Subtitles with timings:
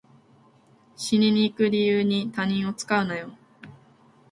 [0.95, 3.29] 死にに行く理由に他人を使うなよ